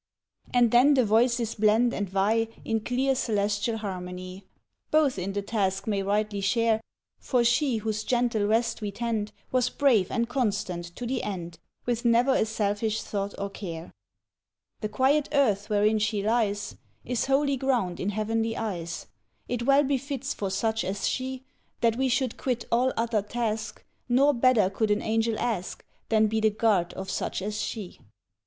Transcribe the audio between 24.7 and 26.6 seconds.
could an angel ask Than be the